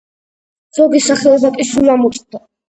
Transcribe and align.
ზოგი 0.77 1.01
სახეობა 1.09 1.53
კი 1.59 1.67
სულ 1.73 1.93
ამოწყდა. 1.99 2.43